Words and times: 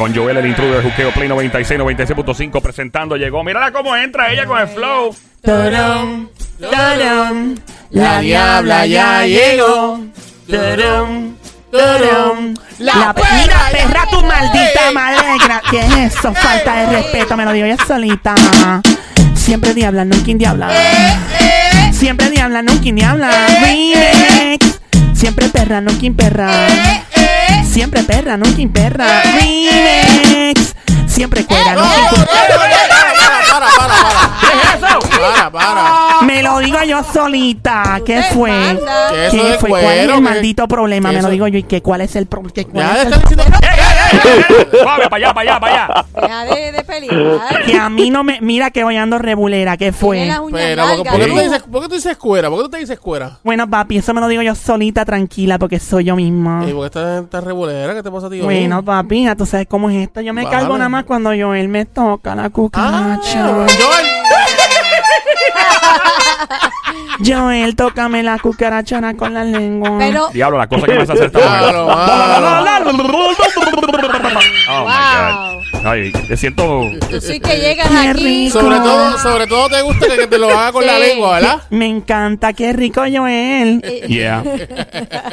Con 0.00 0.14
Joel, 0.14 0.38
el 0.38 0.46
intruder, 0.46 0.82
Juqueo 0.82 1.10
Play 1.12 1.28
96, 1.28 1.78
96.5 1.78 2.62
presentando. 2.62 3.16
Llegó. 3.18 3.44
Mírala 3.44 3.70
cómo 3.70 3.94
entra 3.94 4.32
ella 4.32 4.46
con 4.46 4.58
el 4.58 4.66
flow. 4.66 5.14
La 7.90 8.20
diabla 8.20 8.86
ya 8.86 9.26
llegó. 9.26 10.00
Turum, 11.70 12.54
la 12.78 13.12
pe- 13.12 13.22
Mira, 13.42 13.60
perra 13.70 14.06
tu 14.10 14.22
maldita 14.22 14.90
madre. 14.94 15.20
¿Qué 15.70 15.80
es 15.80 16.14
eso? 16.16 16.32
Falta 16.32 16.76
de 16.76 16.86
respeto, 16.96 17.36
me 17.36 17.44
lo 17.44 17.52
digo 17.52 17.66
yo 17.66 17.76
solita. 17.86 18.34
Siempre 19.34 19.74
diabla, 19.74 20.06
nunca 20.06 20.32
diabla. 20.34 20.70
Siempre 21.92 22.30
diabla, 22.30 22.62
nunca 22.62 22.90
diabla. 22.90 23.30
Remix. 23.60 24.79
Siempre 25.20 25.50
perra, 25.50 25.82
nunca 25.82 26.06
perra. 26.16 26.50
Siempre 27.70 28.02
perra, 28.04 28.38
nunca 28.38 28.62
perra. 28.72 29.20
Remix. 29.20 30.74
Siempre 31.06 31.44
cuera, 31.44 31.74
nunca 31.74 32.08
cuera. 32.08 32.26
Para, 33.50 33.66
para, 33.76 33.94
para. 34.02 34.49
Para. 35.20 35.50
Para. 35.50 36.22
Me 36.26 36.42
lo 36.42 36.58
digo 36.58 36.78
yo 36.86 37.02
solita. 37.04 38.00
¿Qué 38.04 38.22
fue? 38.32 38.50
¿Qué 38.50 39.26
es 39.26 39.34
eso 39.34 39.42
¿Qué 39.44 39.50
de 39.50 39.58
fue? 39.58 39.68
¿Cuál 39.70 39.82
es 39.84 39.88
cuero? 39.94 40.10
el 40.10 40.14
¿Qué- 40.16 40.20
maldito 40.20 40.68
problema? 40.68 41.08
qué 41.10 41.16
Me 41.16 41.22
lo 41.22 41.28
eso? 41.28 41.32
digo 41.32 41.48
yo. 41.48 41.58
¿Y 41.58 41.62
qué? 41.64 41.82
¿Cuál 41.82 42.00
es 42.02 42.16
el 42.16 42.26
problema? 42.26 42.52
Ya 42.54 42.64
¿Cuál 42.70 42.86
es 42.86 42.94
le 42.94 43.00
el 43.02 43.06
están 43.12 43.20
diciendo. 43.22 43.58
¡Ey, 43.62 43.68
ey, 43.70 43.78
ey, 43.80 44.38
ey, 44.50 44.66
ey! 44.72 44.80
Suave, 44.80 45.08
para 45.08 45.16
allá, 45.16 45.34
para 45.34 45.50
allá, 45.50 45.60
para 45.60 45.84
allá. 45.84 46.04
Deja 46.20 46.44
de, 46.44 46.72
de 46.72 46.82
pelear. 46.84 47.64
Que 47.64 47.76
a 47.76 47.88
mí 47.88 48.10
no 48.10 48.24
me... 48.24 48.40
Mira 48.40 48.70
que 48.70 48.84
hoy 48.84 48.96
ando 48.96 49.18
rebulera. 49.18 49.76
¿Qué 49.76 49.92
Tiene 49.92 49.96
fue? 49.98 50.26
las 50.26 50.38
uñas 50.40 50.60
Pero, 50.60 50.82
¿por, 50.82 50.96
largas, 50.96 51.12
por 51.14 51.20
qué 51.20 51.26
tú 51.32 51.38
dices, 51.40 51.62
¿por 51.62 51.82
qué 51.82 51.88
tú 51.88 51.94
dices 51.94 52.16
cuera? 52.16 52.48
¿Por 52.48 52.58
qué 52.58 52.64
tú 52.64 52.70
te 52.70 52.78
dices 52.78 52.98
cuera? 53.00 53.38
Bueno, 53.44 53.68
papi, 53.68 53.96
eso 53.98 54.14
me 54.14 54.20
lo 54.20 54.28
digo 54.28 54.42
yo 54.42 54.54
solita, 54.54 55.04
tranquila, 55.04 55.58
porque 55.58 55.78
soy 55.80 56.04
yo 56.04 56.16
misma. 56.16 56.64
¿Y 56.68 56.72
por 56.72 56.82
qué 56.82 56.86
estás 56.86 57.30
tan 57.30 57.44
revolera? 57.44 57.94
¿Qué 57.94 58.02
te 58.02 58.10
pasa 58.10 58.26
a 58.26 58.30
ti 58.30 58.36
hoy? 58.36 58.42
Bueno, 58.44 58.84
papi, 58.84 59.24
ya 59.24 59.36
tú 59.36 59.46
sabes 59.46 59.66
cómo 59.68 59.90
es 59.90 59.96
esto. 60.08 60.20
Yo 60.20 60.32
me 60.34 60.44
Bájale. 60.44 60.60
cargo 60.62 60.76
nada 60.78 60.88
más 60.88 61.04
cuando 61.04 61.32
yo 61.34 61.54
él 61.54 61.68
me 61.68 61.84
toca 61.86 62.34
la 62.34 62.44
Ah, 62.44 62.50
cucaracha. 62.50 63.46
Joel. 63.48 64.09
Joel, 67.24 67.76
tócame 67.76 68.22
la 68.22 68.38
cucarachona 68.38 69.16
con 69.16 69.34
la 69.34 69.44
lengua. 69.44 69.96
Pero, 69.98 70.28
Diablo, 70.32 70.58
la 70.58 70.66
cosa 70.68 70.86
que 70.86 70.92
hacer 70.98 71.22
esta 71.24 71.38
Claro. 71.38 71.86
Oh 74.68 74.84
my 74.86 74.92
God. 74.92 75.86
Ay, 75.86 76.12
te 76.12 76.36
siento. 76.36 76.90
sí 77.20 77.40
que 77.40 77.56
llegas 77.58 77.88
Qué 77.88 78.08
aquí. 78.08 78.22
rico. 78.48 78.60
Sobre 78.60 78.76
todo, 78.76 79.18
sobre 79.18 79.46
todo 79.46 79.68
te 79.68 79.82
gusta 79.82 80.06
que, 80.08 80.16
que 80.18 80.26
te 80.26 80.38
lo 80.38 80.48
haga 80.50 80.72
con 80.72 80.86
la 80.86 80.98
lengua, 80.98 81.34
¿verdad? 81.40 81.62
Me 81.70 81.86
encanta, 81.86 82.52
qué 82.52 82.72
rico 82.72 83.02
Joel. 83.10 83.80
Yeah. 84.10 84.42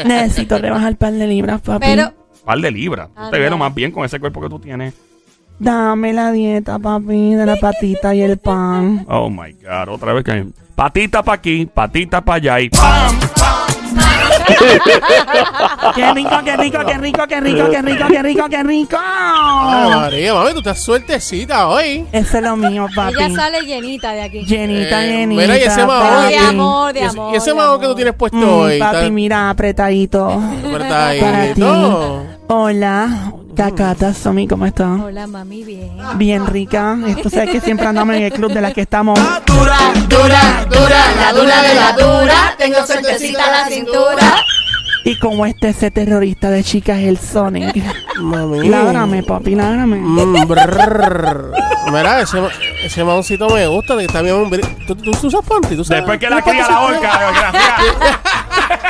Necesito 0.06 0.58
rebajar 0.60 0.92
un 0.92 0.98
par 0.98 1.14
de 1.14 1.28
libras, 1.28 1.62
papi. 1.62 1.86
Pero, 1.88 2.14
Par 2.46 2.60
de 2.60 2.72
libras. 2.72 3.08
Tú 3.08 3.14
Ah, 3.18 3.30
te 3.32 3.40
ves 3.40 3.50
no. 3.50 3.56
lo 3.56 3.58
más 3.58 3.74
bien 3.76 3.92
con 3.92 4.06
ese 4.06 4.20
cuerpo 4.20 4.40
que 4.42 4.50
tú 4.50 4.60
tienes. 4.60 4.94
Dame 5.60 6.14
la 6.14 6.32
dieta, 6.32 6.78
papi, 6.78 7.34
de 7.34 7.46
la 7.46 7.56
patita 7.56 8.14
y 8.14 8.22
el 8.22 8.38
pan. 8.38 9.06
Oh 9.10 9.30
my 9.30 9.54
God. 9.54 9.90
Otra 9.90 10.14
vez 10.14 10.24
que. 10.24 10.46
Patita 10.76 11.24
para 11.24 11.38
aquí, 11.38 11.66
patita 11.66 12.22
para 12.22 12.36
allá 12.36 12.60
y 12.60 12.70
¡pam! 12.70 13.18
Qué 15.96 16.14
rico, 16.14 16.30
qué 16.46 16.58
rico, 16.58 16.80
qué 16.86 16.98
rico, 16.98 17.28
qué 17.28 17.40
rico, 17.42 17.70
qué 17.72 17.82
rico, 17.82 18.06
qué 18.08 18.24
rico, 18.24 18.46
qué 18.50 18.64
rico. 18.64 18.98
Ay, 19.00 19.90
María, 19.90 20.34
mami, 20.36 20.52
tú 20.54 20.60
estás 20.60 20.80
suertecita 20.84 21.68
hoy. 21.68 22.06
Eso 22.12 22.38
es 22.38 22.44
lo 22.44 22.56
mío, 22.56 22.88
papi. 22.96 23.16
ella 23.16 23.36
sale 23.36 23.62
llenita 23.66 24.12
de 24.12 24.22
aquí. 24.22 24.46
Llenita, 24.46 25.04
Eh, 25.04 25.10
llenita. 25.10 25.42
mira, 25.42 25.58
y 25.58 25.64
ese 25.64 25.86
mahón 25.86 26.22
papi. 26.24 26.34
De 26.34 26.38
amor, 26.40 26.94
de 26.94 27.00
Y 27.00 27.04
ese- 27.04 27.18
amor. 27.20 27.34
Y 27.34 27.38
ese 27.38 27.50
de 27.50 27.56
mago 27.56 27.80
que 27.80 27.86
tú 27.88 27.96
tienes 27.96 28.14
puesto 28.14 28.38
Mm, 28.38 28.44
hoy. 28.50 28.80
papi, 28.80 28.98
está- 28.98 29.10
mira, 29.10 29.50
apretadito. 29.50 30.42
está 30.80 31.08
ahí, 31.08 31.20
Para 31.22 31.54
ti. 31.54 31.60
no. 31.62 32.22
Hola, 32.50 33.32
Cacata, 33.58 34.14
Somi, 34.14 34.48
¿cómo 34.48 34.68
estás? 34.68 35.00
Hola, 35.02 35.26
mami, 35.26 35.64
bien. 35.64 35.90
Bien 36.16 36.46
rica. 36.46 36.96
Esto 37.08 37.28
sabes 37.32 37.50
que 37.50 37.60
siempre 37.60 37.88
andamos 37.88 38.16
en 38.16 38.22
el 38.24 38.32
club 38.32 38.54
de 38.54 38.62
las 38.62 38.72
que 38.74 38.82
estamos. 38.82 39.18
Dura, 39.48 39.78
dura, 40.08 40.66
dura, 40.70 41.00
la 41.20 41.34
dura 41.34 41.62
de 41.64 41.74
la 41.74 41.92
dura. 41.94 42.56
Tengo 42.58 42.86
suertecita 42.86 43.50
la 43.50 43.66
cintura. 43.68 44.36
Y 45.06 45.18
como 45.18 45.46
este 45.48 45.70
ese 45.70 45.90
terrorista 45.90 46.52
de 46.52 46.64
chicas, 46.64 47.00
el 47.00 47.18
Sonic. 47.18 47.84
Mami. 48.20 48.70
Ládrame, 48.70 49.24
papi, 49.24 49.56
ládrame. 49.56 49.98
Mm, 50.02 50.48
brrr. 50.48 51.52
Mira, 51.92 52.22
ese, 52.22 52.38
ese 52.84 53.04
maoncito 53.04 53.50
me 53.50 53.66
gusta, 53.68 53.98
que 53.98 54.06
está 54.06 54.22
bien. 54.22 54.50
bri- 54.52 54.86
¿Tú, 54.86 54.96
tú 54.96 55.12
usas 55.28 55.42
panty? 55.48 55.76
¿Tú 55.78 55.84
sabes? 55.84 56.02
Después 56.04 56.20
que 56.20 56.30
la 56.30 56.42
¿Tienes 56.42 56.66
cría 56.68 56.76
la 56.76 56.82
horca. 56.86 57.54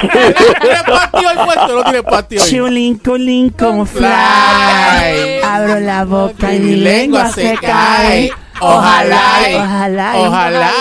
¿Tienes 0.02 0.84
panty 0.84 1.26
hoy 1.26 1.46
puesto? 1.46 1.68
No 1.76 1.84
tienes 1.84 2.04
panty 2.04 2.38
hoy. 2.38 2.50
Chulín, 2.50 2.98
culín, 3.00 3.50
con 3.52 3.86
fly. 3.88 5.42
Abro 5.44 5.80
la 5.80 6.06
boca 6.06 6.54
y 6.54 6.60
Mi 6.60 6.76
lengua 6.78 7.30
se 7.32 7.58
cae. 7.58 8.32
Ojalá, 8.60 9.22
Ojalá, 9.54 10.18
y- 10.20 10.26
ojalá, 10.26 10.72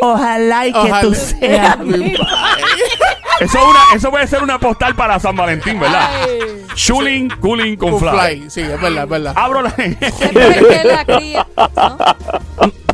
Ojalá, 0.00 0.62
que 0.64 0.72
ojalá. 0.74 1.00
tú 1.00 1.14
seas 1.14 1.78
mi 1.84 2.12
Eso, 2.14 2.18
es 3.40 3.54
una, 3.54 3.80
eso 3.94 4.10
puede 4.10 4.26
ser 4.26 4.42
una 4.42 4.58
postal 4.58 4.96
para 4.96 5.20
San 5.20 5.36
Valentín, 5.36 5.78
¿verdad? 5.78 6.08
Ay, 6.24 6.66
Chulin, 6.74 7.28
cooling 7.40 7.76
con 7.76 8.00
fly. 8.00 8.10
fly. 8.10 8.50
Sí, 8.50 8.62
es 8.62 8.80
verdad, 8.80 9.04
es 9.04 9.08
verdad. 9.10 9.32
Abro 9.36 9.62
la. 9.62 9.72
La 10.84 11.04
cría. 11.04 11.46
¿no? 11.56 11.98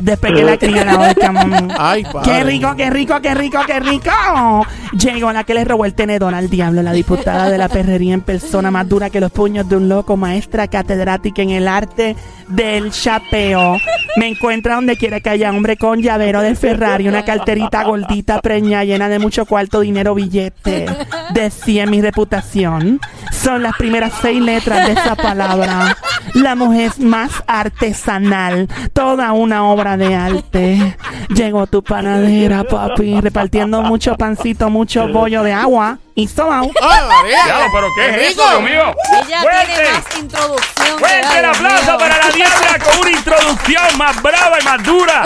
Después 0.01 0.33
que 0.33 0.43
la 0.43 0.57
cría 0.57 0.85
la 0.85 1.31
mami. 1.31 1.73
Ay, 1.77 2.03
padre. 2.03 2.21
¡Qué 2.23 2.43
rico, 2.43 2.75
qué 2.75 2.89
rico, 2.89 3.21
qué 3.21 3.33
rico, 3.33 3.59
qué 3.65 3.79
rico! 3.79 4.65
Llegó 4.97 5.31
la 5.31 5.43
que 5.43 5.53
le 5.53 5.65
robó 5.65 5.85
el 5.85 5.93
tenedor 5.93 6.33
al 6.33 6.49
diablo, 6.49 6.81
la 6.81 6.91
diputada 6.91 7.49
de 7.49 7.57
la 7.57 7.69
perrería 7.69 8.13
en 8.13 8.21
persona 8.21 8.71
más 8.71 8.87
dura 8.87 9.09
que 9.09 9.19
los 9.19 9.31
puños 9.31 9.67
de 9.67 9.75
un 9.75 9.89
loco, 9.89 10.17
maestra 10.17 10.67
catedrática 10.67 11.41
en 11.41 11.51
el 11.51 11.67
arte 11.67 12.15
del 12.47 12.91
chapeo. 12.91 13.77
Me 14.15 14.27
encuentra 14.27 14.75
donde 14.75 14.97
quiera 14.97 15.19
que 15.19 15.29
haya 15.29 15.51
hombre 15.51 15.77
con 15.77 16.01
llavero 16.01 16.41
de 16.41 16.55
Ferrari, 16.55 17.07
una 17.07 17.25
carterita 17.25 17.83
gordita 17.83 18.41
preña 18.41 18.83
llena 18.83 19.09
de 19.09 19.19
mucho 19.19 19.45
cuarto, 19.45 19.81
dinero, 19.81 20.15
billete. 20.15 20.85
Decía 21.33 21.85
mi 21.85 22.01
reputación. 22.01 22.99
Son 23.31 23.61
las 23.61 23.75
primeras 23.77 24.13
seis 24.21 24.41
letras 24.41 24.87
de 24.87 24.93
esa 24.93 25.15
palabra. 25.15 25.95
La 26.33 26.55
mujer 26.55 26.91
más 26.99 27.31
artesanal, 27.47 28.67
toda 28.93 29.31
una 29.31 29.65
obra 29.65 29.97
de 29.97 30.15
arte. 30.15 30.97
Llegó 31.29 31.67
tu 31.67 31.83
panadera, 31.83 32.63
papi, 32.63 33.19
repartiendo 33.21 33.81
mucho 33.81 34.15
pancito, 34.15 34.69
mucho 34.69 35.07
bollo 35.07 35.43
de 35.43 35.53
agua 35.53 35.99
y 36.15 36.27
sobao. 36.27 36.69
¡Ay, 36.81 36.99
María! 37.07 37.43
Diablo, 37.45 37.65
pero 37.73 37.87
¿qué 37.95 38.09
es 38.09 38.31
eso! 38.31 38.49
Dios 38.49 38.61
mío? 38.61 38.95
Ella 39.11 39.25
tiene 39.25 39.41
¡Fuerte! 39.41 39.91
más 39.93 40.17
introducción. 40.17 40.99
Fuerte 40.99 41.27
la 41.33 41.39
el 41.39 41.45
aplauso 41.45 41.85
mío. 41.85 41.97
para 41.97 42.17
la 42.17 42.29
diabla 42.33 42.79
con 42.83 42.99
una 42.99 43.11
introducción 43.11 43.97
más 43.97 44.21
brava 44.21 44.59
y 44.59 44.63
más 44.63 44.83
dura 44.83 45.23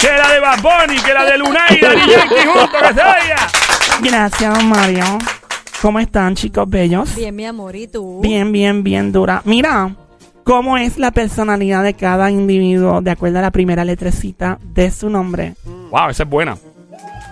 que 0.00 0.08
la 0.08 0.28
de 0.28 0.40
Bad 0.40 0.60
Bunny, 0.62 1.00
que 1.00 1.14
la 1.14 1.24
de 1.24 1.38
Lunay 1.38 1.76
y 1.76 1.80
Yankee 1.80 2.46
juntos, 2.46 2.80
que 2.80 2.94
se 2.94 3.00
oiga. 3.00 3.48
Gracias, 4.00 4.54
don 4.54 4.68
Mario. 4.68 5.18
¿Cómo 5.80 6.00
están, 6.00 6.34
chicos 6.34 6.68
bellos? 6.68 7.14
Bien, 7.14 7.34
mi 7.36 7.46
amor, 7.46 7.76
¿y 7.76 7.86
tú? 7.86 8.20
Bien, 8.22 8.50
bien, 8.50 8.82
bien 8.82 9.12
dura. 9.12 9.42
Mira, 9.44 9.90
¿cómo 10.46 10.78
es 10.78 10.96
la 10.96 11.10
personalidad 11.10 11.82
de 11.82 11.92
cada 11.94 12.30
individuo 12.30 13.02
de 13.02 13.10
acuerdo 13.10 13.40
a 13.40 13.42
la 13.42 13.50
primera 13.50 13.84
letrecita 13.84 14.60
de 14.62 14.92
su 14.92 15.10
nombre? 15.10 15.54
Wow, 15.90 16.10
esa 16.10 16.22
es 16.22 16.28
buena. 16.28 16.56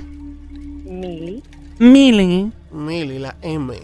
Mili. 0.84 1.42
Mili. 1.78 2.50
Mili, 2.72 3.18
la 3.18 3.36
M. 3.42 3.74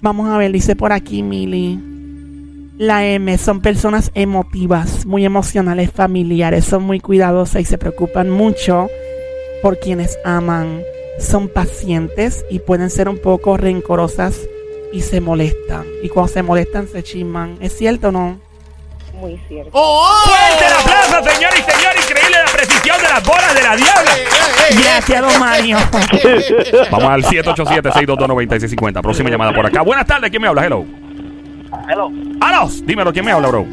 Vamos 0.00 0.28
a 0.28 0.38
ver, 0.38 0.52
dice 0.52 0.76
por 0.76 0.92
aquí 0.92 1.22
Mili. 1.22 1.80
La 2.78 3.06
M 3.06 3.38
son 3.38 3.60
personas 3.62 4.10
emotivas, 4.14 5.06
muy 5.06 5.24
emocionales, 5.24 5.90
familiares, 5.90 6.66
son 6.66 6.82
muy 6.82 7.00
cuidadosas 7.00 7.62
y 7.62 7.64
se 7.64 7.78
preocupan 7.78 8.28
mucho 8.28 8.88
por 9.62 9.78
quienes 9.78 10.18
aman. 10.24 10.82
Son 11.18 11.48
pacientes 11.48 12.44
y 12.50 12.58
pueden 12.58 12.90
ser 12.90 13.08
un 13.08 13.16
poco 13.18 13.56
rencorosas 13.56 14.38
y 14.96 15.02
se 15.02 15.20
molestan. 15.20 15.84
Y 16.02 16.08
cuando 16.08 16.32
se 16.32 16.42
molestan 16.42 16.88
se 16.88 17.02
chisman. 17.02 17.58
¿Es 17.60 17.76
cierto 17.76 18.08
o 18.08 18.12
no? 18.12 18.40
Muy 19.12 19.38
cierto. 19.46 19.70
¡Oh! 19.74 20.08
¡Fuerte 20.24 20.66
el 20.66 20.72
aplauso, 20.72 21.30
señor 21.30 21.52
y 21.52 21.70
señor! 21.70 21.92
Increíble 21.96 22.36
la 22.42 22.50
precisión 22.50 22.96
de 22.96 23.08
las 23.08 23.22
bolas 23.22 23.54
de 23.54 23.62
la 23.62 23.76
diabla. 23.76 24.10
Gracias, 24.70 25.20
don 25.20 25.38
Mario. 25.38 25.76
Vamos 26.90 27.10
al 27.10 27.22
787-622-9650. 27.24 29.02
Próxima 29.02 29.28
llamada 29.28 29.54
por 29.54 29.66
acá. 29.66 29.82
Buenas 29.82 30.06
tardes, 30.06 30.30
¿quién 30.30 30.40
me 30.40 30.48
habla? 30.48 30.64
Hello. 30.64 30.86
Hello, 31.90 32.10
¡Alos! 32.40 32.84
Dímelo, 32.86 33.12
¿quién 33.12 33.24
me 33.24 33.32
habla, 33.32 33.48
bro? 33.48 33.66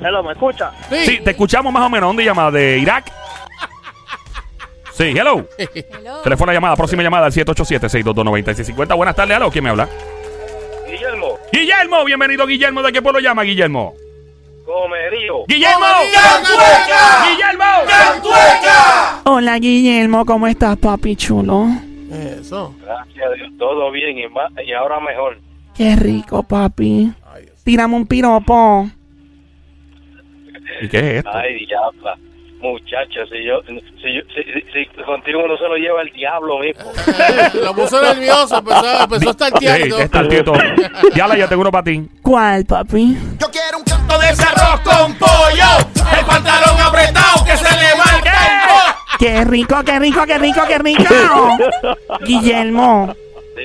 hello, 0.00 0.22
¿me 0.22 0.32
escucha? 0.32 0.72
Sí, 1.04 1.20
te 1.22 1.32
escuchamos 1.32 1.70
más 1.72 1.82
o 1.82 1.90
menos. 1.90 2.08
¿Dónde 2.08 2.24
llama? 2.24 2.50
¿De 2.50 2.78
Irak? 2.78 3.12
Sí, 4.94 5.04
hello. 5.16 5.46
Hello. 5.58 6.46
La 6.46 6.52
llamada. 6.52 6.76
Próxima 6.76 7.02
llamada 7.02 7.26
al 7.26 7.32
787-622-9650. 7.32 8.96
Buenas 8.96 9.14
tardes, 9.14 9.36
hello. 9.36 9.50
¿Quién 9.50 9.64
me 9.64 9.70
habla? 9.70 9.88
Guillermo, 11.52 12.04
bienvenido, 12.04 12.46
Guillermo. 12.46 12.82
¿De 12.82 12.92
qué 12.92 13.02
pueblo 13.02 13.20
llama, 13.20 13.42
Guillermo? 13.42 13.94
Comerío. 14.64 15.44
¡Guillermo! 15.46 15.86
¡Guillermo! 17.28 17.64
Hola, 19.24 19.58
Guillermo, 19.58 20.24
¿cómo 20.24 20.46
estás, 20.46 20.78
papi 20.78 21.16
chulo? 21.16 21.66
Eso. 22.10 22.74
Gracias 22.82 23.26
a 23.26 23.34
Dios, 23.34 23.50
todo 23.58 23.90
bien 23.90 24.18
y, 24.18 24.28
más, 24.28 24.50
y 24.64 24.72
ahora 24.72 24.98
mejor. 25.00 25.38
Qué 25.76 25.96
rico, 25.96 26.42
papi. 26.42 27.12
Ay. 27.34 27.46
Tírame 27.64 27.96
un 27.96 28.06
piropo. 28.06 28.88
¿Y 30.80 30.88
qué 30.88 30.98
es 30.98 31.04
esto? 31.16 31.30
Ay, 31.34 31.66
diabla. 31.66 32.18
Muchacho, 32.62 33.26
si 33.28 33.44
yo, 33.44 33.60
si, 33.66 33.74
yo- 34.14 34.22
si, 34.32 34.42
si- 34.72 34.86
si 34.94 35.02
contigo 35.02 35.42
no 35.48 35.56
se 35.58 35.64
lo 35.64 35.74
lleva 35.76 36.00
el 36.02 36.12
diablo 36.12 36.60
mismo. 36.60 36.92
Lo 37.62 37.74
puso 37.74 38.00
nervioso, 38.00 38.58
empezó, 38.58 39.02
empezó 39.02 39.28
a 39.28 39.30
estar 39.32 39.48
Sí, 39.50 39.58
tiando. 39.58 39.98
está 39.98 40.28
tieto. 40.28 40.52
Diabla, 41.14 41.36
ya 41.36 41.48
tengo 41.48 41.62
uno 41.62 41.72
para 41.72 41.84
ti. 41.84 42.02
¿Cuál, 42.22 42.64
papi? 42.64 43.16
Yo 43.40 43.48
quiero 43.50 43.78
un 43.78 43.84
canto 43.84 44.16
de 44.18 44.28
ese 44.30 44.44
arroz 44.44 44.80
con 44.84 45.14
pollo. 45.16 46.16
El 46.18 46.24
pantalón 46.24 46.80
apretado 46.80 47.44
que 47.44 47.56
se 47.56 47.64
le 47.64 47.96
marca 47.96 48.30
el. 48.30 49.18
Qué 49.18 49.44
rico, 49.44 49.82
qué 49.84 49.98
rico, 49.98 50.24
qué 50.26 50.38
rico, 50.38 50.60
qué 50.68 50.78
rico. 50.78 51.14
Guillermo, 52.26 53.14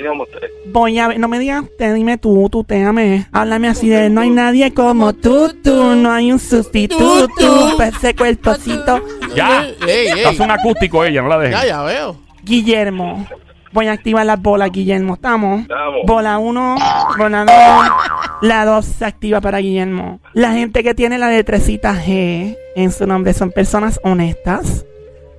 Usted. 0.06 0.50
voy 0.68 1.00
a 1.00 1.08
ver, 1.08 1.20
no 1.20 1.28
me 1.28 1.40
digas 1.40 1.64
usted, 1.64 1.94
dime 1.96 2.18
tú, 2.18 2.48
tú 2.50 2.64
téame. 2.64 3.28
Háblame 3.32 3.68
así 3.68 3.90
de 3.90 4.10
no 4.10 4.22
hay 4.22 4.30
nadie 4.30 4.74
como 4.74 5.14
tú, 5.14 5.54
tú, 5.64 5.96
no 5.96 6.12
hay 6.12 6.32
un 6.32 6.40
sustituto. 6.40 7.74
Pues 7.76 7.96
ese 7.96 8.16
cuerpocito. 8.16 9.02
Ya. 9.36 9.66
Ey, 9.88 10.08
ey. 10.16 10.24
Hace 10.24 10.42
un 10.42 10.52
acústico 10.52 11.04
ella, 11.04 11.22
no 11.22 11.30
la 11.30 11.40
dejes. 11.40 11.62
Ya, 11.62 11.68
ya 11.68 11.84
veo. 11.84 12.16
Guillermo, 12.44 13.28
voy 13.74 13.88
a 13.88 13.92
activar 13.92 14.26
las 14.26 14.42
bolas, 14.42 14.72
Guillermo, 14.72 15.16
¿estamos? 15.16 15.62
Estamos. 15.62 16.02
Bola 16.06 16.38
1, 16.38 16.76
bola 17.18 17.46
2, 17.46 18.48
la 18.48 18.66
2 18.66 18.86
se 18.86 19.06
activa 19.06 19.42
para 19.42 19.58
Guillermo. 19.60 20.20
La 20.34 20.54
gente 20.54 20.84
que 20.84 20.94
tiene 20.94 21.18
la 21.18 21.30
letrecita 21.30 21.94
G 21.94 22.56
en 22.76 22.92
su 22.92 23.06
nombre 23.06 23.34
son 23.34 23.52
personas 23.52 24.00
honestas, 24.04 24.86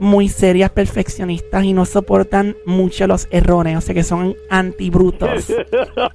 muy 0.01 0.29
serias, 0.29 0.71
perfeccionistas 0.71 1.65
y 1.65 1.73
no 1.73 1.85
soportan 1.85 2.57
mucho 2.67 3.07
los 3.07 3.27
errores, 3.31 3.77
o 3.77 3.81
sea 3.81 3.95
que 3.95 4.05
son 4.05 4.37
antibrutos. 4.51 5.47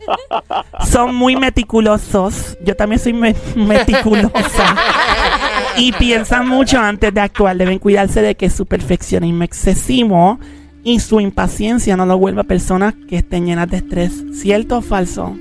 son 0.90 1.16
muy 1.16 1.36
meticulosos, 1.36 2.58
yo 2.64 2.76
también 2.76 3.00
soy 3.00 3.14
me- 3.14 3.36
meticulosa. 3.56 4.76
y 5.78 5.92
piensan 5.94 6.48
mucho 6.48 6.80
antes 6.80 7.14
de 7.14 7.22
actuar, 7.22 7.56
deben 7.58 7.80
cuidarse 7.80 8.22
de 8.22 8.36
que 8.36 8.50
su 8.50 8.66
perfeccionismo 8.66 9.44
excesivo 9.44 10.40
y 10.86 11.00
su 11.00 11.20
impaciencia 11.22 11.96
no 11.96 12.06
lo 12.06 12.18
vuelva 12.18 12.44
personas 12.44 12.94
que 13.08 13.18
estén 13.18 13.46
llenas 13.46 13.70
de 13.70 13.78
estrés. 13.78 14.12
¿Cierto 14.34 14.78
o 14.78 14.82
falso? 14.82 15.36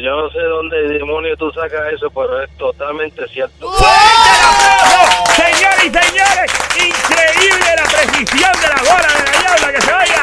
Yo 0.00 0.16
no 0.16 0.30
sé 0.30 0.38
dónde 0.38 0.76
demonio 0.98 1.36
tú 1.36 1.50
sacas 1.50 1.92
eso, 1.92 2.08
pero 2.10 2.42
es 2.42 2.50
totalmente 2.56 3.26
cierto. 3.28 3.68
¡Fuerte 3.72 3.94
el 4.30 4.44
aplauso! 4.44 5.32
Señores 5.34 5.84
y 5.84 5.90
señores, 5.90 6.52
increíble 6.88 7.66
la 7.76 7.84
precisión 7.84 8.52
de 8.60 8.68
la 8.68 8.82
bola 8.82 9.08
de 9.08 9.32
la 9.32 9.40
diabla 9.40 9.72
que 9.72 9.80
se 9.80 9.92
vaya. 9.92 10.22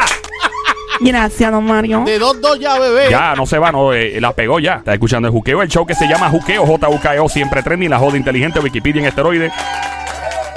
Gracias, 1.00 1.52
don 1.52 1.66
Mario. 1.66 2.04
De 2.06 2.20
dos, 2.20 2.40
dos 2.40 2.60
ya, 2.60 2.80
bebé. 2.80 3.10
Ya, 3.10 3.36
no 3.36 3.46
se 3.46 3.60
va, 3.60 3.72
no, 3.72 3.94
eh, 3.94 4.20
la 4.20 4.34
pegó 4.34 4.60
ya. 4.60 4.76
Está 4.76 4.94
escuchando 4.94 5.28
el 5.28 5.34
juqueo, 5.34 5.62
el 5.62 5.70
show 5.70 5.86
que 5.86 5.96
se 5.96 6.08
llama 6.08 6.30
Juqueo, 6.30 6.66
J-U-K-E-O, 6.66 7.30
siempre 7.30 7.62
trending, 7.62 7.90
la 7.90 8.00
joda 8.00 8.18
inteligente, 8.18 8.60
Wikipedia 8.60 9.02
en 9.02 9.08
esteroide. 9.08 9.52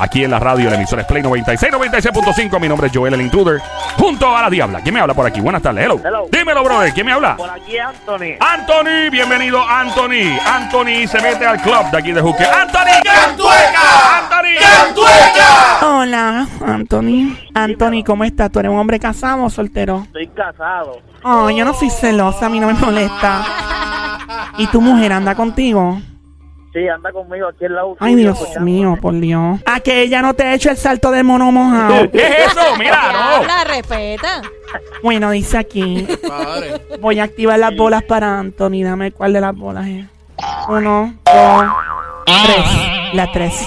Aquí 0.01 0.23
en 0.23 0.31
la 0.31 0.39
radio, 0.39 0.71
la 0.71 0.77
emisora 0.77 1.03
es 1.03 1.09
Play 1.09 1.23
96, 1.23 1.73
96.5. 1.73 2.61
Mi 2.61 2.69
nombre 2.69 2.87
es 2.87 2.93
Joel 2.97 3.15
el 3.15 3.21
Intruder, 3.21 3.61
junto 3.97 4.37
a 4.37 4.43
la 4.43 4.49
Diabla. 4.49 4.81
¿Quién 4.81 4.95
me 4.95 5.01
habla 5.01 5.13
por 5.13 5.27
aquí? 5.27 5.41
Buenas 5.41 5.61
tardes, 5.61 5.85
hello. 5.85 6.01
Hello. 6.05 6.29
Dímelo, 6.31 6.63
brother, 6.63 6.93
¿quién 6.93 7.05
me 7.05 7.13
habla? 7.13 7.37
Por 7.37 7.51
aquí, 7.51 7.77
Anthony. 7.79 8.37
Anthony, 8.39 9.11
bienvenido, 9.11 9.61
Anthony. 9.61 10.39
Anthony 10.47 11.09
se 11.09 11.21
mete 11.21 11.45
al 11.45 11.61
club 11.61 11.91
de 11.91 11.99
aquí 11.99 12.13
de 12.13 12.21
Juqueo. 12.21 12.49
¡Anthony! 12.49 13.03
¡Cantueca! 13.03 14.19
¡Anthony! 14.19 14.38
¡Cantueca! 14.61 15.87
Hola, 15.87 16.47
Anthony. 16.65 17.37
Anthony, 17.55 18.03
¿cómo 18.05 18.25
estás? 18.25 18.51
¿Tú 18.51 18.61
eres 18.61 18.71
un 18.71 18.79
hombre 18.79 18.99
casado 18.99 19.45
o 19.45 19.51
soltero? 19.51 20.03
Estoy 20.07 20.29
casado. 20.29 21.01
Oh, 21.23 21.51
yo 21.51 21.65
no 21.65 21.75
soy 21.75 21.91
celosa, 21.91 22.47
a 22.47 22.49
mí 22.49 22.61
no 22.61 22.69
me 22.69 22.75
molesta. 22.75 23.45
¿Y 24.59 24.67
tu 24.69 24.81
mujer 24.81 25.13
anda 25.13 25.35
contigo? 25.35 26.01
Sí, 26.73 26.87
anda 26.87 27.11
conmigo 27.13 27.49
aquí 27.49 27.65
en 27.65 27.75
la 27.75 27.83
Ay, 27.99 28.15
Dios 28.15 28.39
mío, 28.61 28.99
por 29.01 29.15
Dios. 29.19 29.61
A 29.65 29.81
que 29.81 30.03
ella 30.03 30.21
no 30.21 30.35
te 30.35 30.45
ha 30.45 30.55
hecho 30.55 30.71
el 30.71 30.77
salto 30.77 31.11
del 31.11 31.25
mono 31.25 31.51
mojado. 31.51 32.11
¿Qué 32.13 32.19
es 32.19 32.53
eso? 32.53 32.61
Mira, 32.79 33.13
no. 33.13 33.47
La 33.47 33.65
respeta. 33.65 34.43
Bueno, 35.03 35.31
dice 35.31 35.59
aquí. 35.59 36.07
Padre. 36.27 36.81
Voy 37.01 37.21
a 37.21 37.25
activar 37.25 37.59
las 37.59 37.75
bolas 37.75 38.03
para 38.03 38.39
Anthony. 38.39 38.83
Dame 38.85 39.13
cuál 39.13 39.33
de 39.33 39.41
las 39.41 39.57
bolas 39.57 39.87
es. 39.87 40.07
Uno, 40.69 41.15
dos, 41.25 41.65
tres. 42.27 43.15
La 43.15 43.33
tres. 43.33 43.67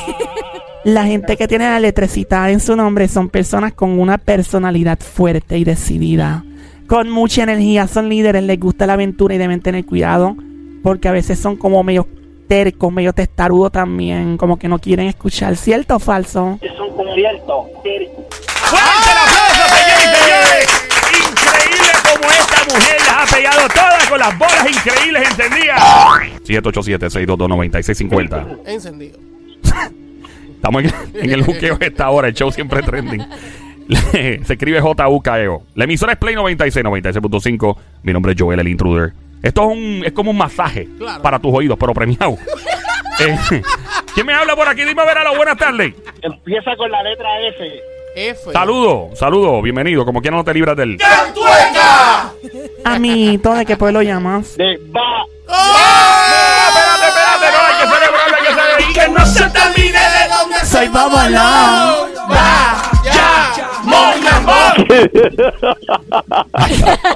La 0.84 1.06
gente 1.06 1.38
que 1.38 1.48
tiene 1.48 1.66
la 1.66 1.80
letrecita 1.80 2.50
en 2.50 2.60
su 2.60 2.76
nombre 2.76 3.08
son 3.08 3.30
personas 3.30 3.74
con 3.74 4.00
una 4.00 4.18
personalidad 4.18 4.98
fuerte 5.00 5.60
y 5.60 5.64
decidida. 5.64 6.44
Con 6.88 7.08
mucha 7.10 7.44
energía, 7.44 7.88
son 7.88 8.10
líderes, 8.10 8.42
les 8.44 8.60
gusta 8.60 8.88
la 8.88 8.94
aventura 8.94 9.36
y 9.36 9.38
deben 9.38 9.62
tener 9.62 9.86
cuidado. 9.86 10.36
Porque 10.82 11.08
a 11.08 11.12
veces 11.12 11.38
son 11.38 11.56
como 11.56 11.84
medio 11.84 12.08
tercos, 12.48 12.92
medio 12.92 13.14
testarudos 13.14 13.72
también. 13.72 14.38
Como 14.38 14.58
que 14.58 14.68
no 14.68 14.80
quieren 14.80 15.06
escuchar. 15.06 15.56
¿Cierto 15.56 15.98
o 15.98 16.00
falso? 16.00 16.58
Es 16.62 16.72
un 16.80 16.90
concierto. 16.98 17.68
¡Fuerte 17.84 19.12
el 19.12 19.18
aplauso, 19.20 19.76
señores 19.76 20.00
y 20.00 20.08
señores! 20.18 20.66
Increíble 21.30 21.92
como 22.10 22.26
esta 22.32 22.64
mujer 22.74 22.98
las 23.08 23.22
ha 23.22 23.26
pegado 23.36 23.68
todas 23.68 24.10
con 24.10 24.18
las 24.20 24.36
bolas 24.40 24.66
increíbles 24.68 25.30
encendidas. 25.30 25.80
787-622-9650. 26.44 28.58
Encendido. 28.66 29.31
Estamos 30.62 30.84
en, 30.84 30.94
en 31.16 31.32
el 31.32 31.44
juqueo 31.44 31.76
de 31.78 31.88
esta 31.88 32.08
hora, 32.12 32.28
el 32.28 32.36
show 32.36 32.52
siempre 32.52 32.84
trending. 32.84 33.26
Se 34.12 34.54
escribe 34.54 34.80
J-U-K-E-O. 34.80 35.64
La 35.74 35.84
emisora 35.86 36.14
es 36.14 36.20
Play 36.20 36.36
96, 36.36 36.86
96.5. 36.86 37.78
Mi 38.04 38.14
nombre 38.14 38.34
es 38.34 38.38
Joel, 38.40 38.60
el 38.60 38.68
intruder. 38.68 39.12
Esto 39.42 39.64
es, 39.64 39.68
un, 39.76 40.04
es 40.06 40.12
como 40.14 40.30
un 40.30 40.38
masaje 40.38 40.88
Claro. 41.00 41.22
para 41.24 41.40
tus 41.40 41.52
oídos, 41.54 41.78
pero 41.80 41.94
premiado. 41.94 42.38
Eh, 43.20 43.38
¿Quién 44.16 44.26
me 44.26 44.34
habla 44.34 44.56
por 44.56 44.68
aquí? 44.68 44.84
Dime 44.84 45.00
a 45.04 45.06
ver 45.06 45.18
a 45.20 45.24
la 45.24 45.38
buenas 45.38 45.56
tardes. 45.56 45.94
Empieza 46.24 46.76
con 46.76 46.90
la 46.90 47.04
letra 47.04 47.28
F. 47.50 47.70
F. 48.16 48.52
Saludo, 48.52 49.10
saludo, 49.16 49.62
bienvenido. 49.62 50.06
Como 50.06 50.22
quiera 50.22 50.38
no 50.38 50.44
te 50.44 50.52
libras 50.56 50.76
del... 50.76 50.98
¡Cantueca! 50.98 52.32
Amiguito, 52.84 53.54
¿de 53.54 53.66
qué 53.68 53.78
pueblo 53.78 54.02
llamas? 54.02 54.58
De 54.58 54.76
va. 54.96 55.24
espérate, 56.72 57.08
espérate, 57.10 57.52
no, 57.52 57.60
hay 57.68 57.76
que 57.76 57.94
celebrarlo, 57.94 58.36
hay 58.38 58.42
que 58.42 58.54
celebrar. 58.54 58.94
Que 59.06 59.10
no 59.20 59.26
se 59.28 59.50
te 59.52 59.82
olvide 60.90 61.30
de 61.30 61.91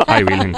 Ay, 0.08 0.24
Virgen. 0.24 0.56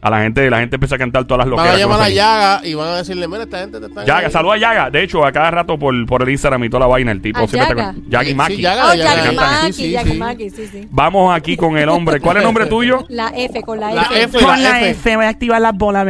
A 0.00 0.10
la 0.10 0.22
gente, 0.22 0.48
la 0.50 0.58
gente 0.60 0.76
empieza 0.76 0.94
a 0.94 0.98
cantar 0.98 1.24
todas 1.24 1.46
las 1.46 1.50
Van 1.56 1.66
a 1.66 1.70
loqueras. 1.72 1.80
llamar 1.80 2.00
a. 2.02 2.08
Yaga 2.10 2.60
y 2.66 2.74
van 2.74 2.88
a 2.88 2.96
decirle, 2.98 3.28
mira, 3.28 3.42
esta 3.44 3.58
gente 3.60 3.80
te 3.80 3.86
está... 3.86 4.04
Yaga, 4.04 4.30
saluda 4.30 4.54
a 4.54 4.58
Yaga. 4.58 4.90
De 4.90 5.02
hecho, 5.02 5.24
a 5.24 5.32
cada 5.32 5.50
rato 5.50 5.78
por, 5.78 6.06
por 6.06 6.22
el 6.22 6.30
Instagram 6.30 6.64
y 6.64 6.70
toda 6.70 6.80
la 6.80 6.86
vaina, 6.86 7.12
el 7.12 7.20
tipo 7.20 7.40
¿A 7.40 7.46
siempre 7.48 7.76
Yaga? 7.76 7.92
te 7.92 8.28
Sí, 8.28 8.34
Maki. 8.34 8.56
sí, 8.56 8.62
Yaga. 8.62 8.84
Oh, 8.92 9.32
Maki, 9.34 9.72
sí, 9.72 9.72
sí, 9.72 9.90
Jackie 9.90 10.10
sí. 10.12 10.16
Maki, 10.18 10.50
sí, 10.50 10.66
sí. 10.66 10.88
Vamos 10.90 11.34
aquí 11.36 11.56
con 11.56 11.76
el 11.76 11.88
hombre. 11.88 12.20
¿Cuál 12.20 12.36
es 12.36 12.40
el 12.42 12.46
nombre 12.46 12.66
tuyo? 12.66 13.04
La 13.08 13.28
F 13.34 13.62
con 13.62 13.80
la, 13.80 13.92
La 13.92 14.02
F. 14.02 14.22
F. 14.22 14.38
Con 14.44 14.62
la 14.62 14.80
F. 14.80 14.90
F 14.90 15.16
voy 15.16 15.24
a 15.26 15.28
activar 15.28 15.60
las 15.60 15.74
bolas. 15.76 16.06